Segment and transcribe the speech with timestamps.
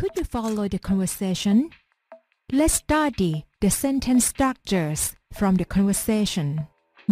[0.00, 1.68] Could you follow the conversation?
[2.50, 5.00] Let's study the sentence structures
[5.38, 6.48] from the conversation.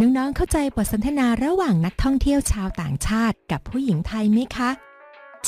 [0.00, 4.70] น้องๆเข้าใจบทสนทนาระหว่างนักท่องเที่ยวชาวต่างชาติกับผู้หญิงไทยไหมคะ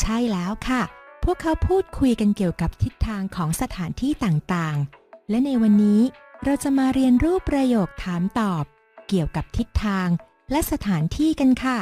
[0.00, 0.82] ใช่แล้วค่ะ
[1.24, 6.00] พวกเขาพูดคุยกันเกี่ยวกับทิศทางของสถานที่ต่างๆ และในวันนี้
[6.45, 8.64] เราจะมาเรียนรู้ประโยคถามตอบ
[9.09, 10.09] เกี่ยวกับทิศทาง
[10.50, 11.79] และสถานที่กันค่ะ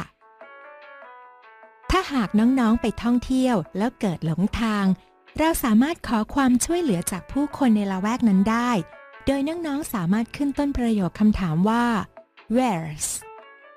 [1.91, 4.85] ถ้าหากน้องๆไปท่องเที่ยวแล้วเกิดหลงทาง
[5.41, 8.71] เราสามารถขอความช่วยเหลือจากผู้คนในละแวกนั้นได้
[9.25, 11.85] โดยน้องๆสามารถขึ้นต้นประโยคคำถามว่า
[12.55, 13.07] where's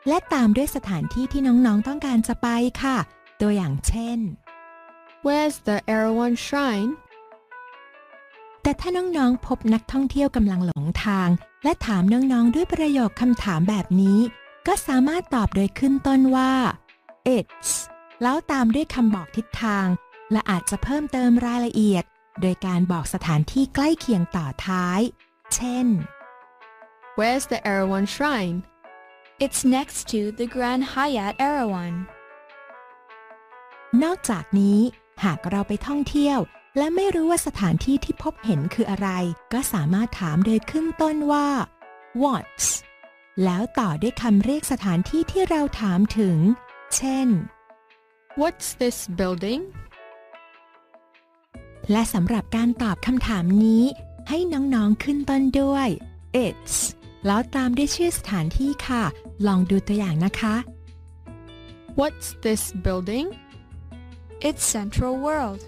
[0.08, 2.48] และตามด้วยสถานที่ที่น้องๆต้องการจะไป
[2.82, 2.96] ค่ะ
[3.40, 4.18] ตัวอย่างเช่น
[5.26, 6.92] Where's the Erewhon Shrine?
[8.62, 11.28] แต่ถ้าน้องๆพบนักท่องเที่ยวกำลังหลงทาง
[11.64, 14.18] และถามน้องๆด้วยประโยคคำถามแบบนี้
[14.66, 16.52] ก็สามารถตอบโดยขึ้นต้นว่า
[17.36, 17.70] it's
[18.22, 19.86] แล้วตามด้วยคำบอกทิศทาง
[20.32, 22.04] และอาจจะเพิ่มเติมรายละเอียด
[22.40, 25.00] โดยการบอกสถานที่ใกล้เคียงต่อท้าย
[25.54, 25.86] เช่น
[27.18, 28.58] Where's the Erewhon Shrine?
[29.44, 31.94] It's next to the Grand Hyatt Erewhon.
[34.02, 34.78] นอกจากนี้
[35.24, 36.38] หากเราไปท่องเที่ยว
[36.78, 39.08] และไม่รู้ว่าสถานที่ที่พบเห็นคืออะไร
[39.52, 41.48] ก็สามารถถามโดยขึ้นต้นว่า
[42.22, 42.68] what's
[43.44, 46.36] แล้วต่อด้วยคำเรียกสถานที่ที่เราถามถึง
[46.96, 47.28] เช่น
[48.40, 49.62] What's this building?
[51.90, 53.82] และสำหรับการตอบคำถามนี้
[54.28, 55.88] ให้น้องๆขึ้นต้นด้วย
[56.44, 56.76] it's
[57.26, 59.02] แล้วตามด้วยชื่อสถานที่ค่ะ
[59.46, 60.54] ลองดูตัวอย่างนะคะ
[62.00, 63.26] What's this building?
[64.48, 65.60] It's Central World.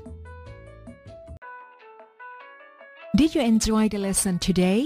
[3.18, 4.80] Did you enjoy the lesson today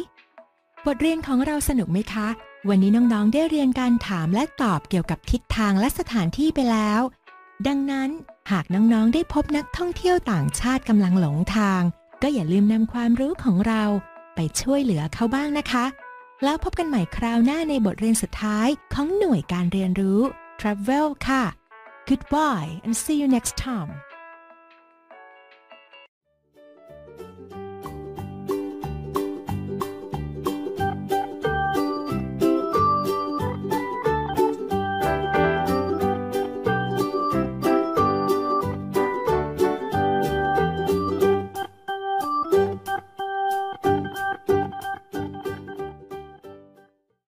[0.87, 2.29] บทเรียนของเราสนุกไหมคะ
[2.69, 7.01] วันนี้น้องๆได้เรียนการถามและตอบเกี่ยวกับทิศทางและสถานที่ไปแล้ว
[7.67, 8.11] ดังนั้น
[8.51, 11.83] หากน้องๆ ได้พบนักท่องเที่ยวต่างชาติกำลังหลงทาง
[12.23, 13.85] ก็อย่าลืมนำความรู้ของเรา
[14.35, 15.85] ไปช่วยเหลือเขาบ้างนะคะ
[16.45, 20.21] แล้วพบกันใหม่คราวหน้าในบทเรียนสุดท้ายของหน่วยการเรียนรู้
[20.61, 21.45] Travel ค่ะ
[22.09, 23.91] Goodbye and see you next time